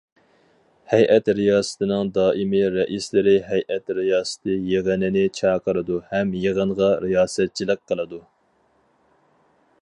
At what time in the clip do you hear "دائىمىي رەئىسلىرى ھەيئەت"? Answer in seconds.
2.15-3.93